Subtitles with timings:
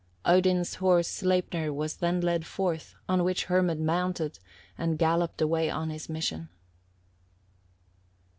[0.25, 4.39] Odin's horse Sleipnir was then led forth, on which Hermod mounted,
[4.75, 6.49] and galloped away on his mission.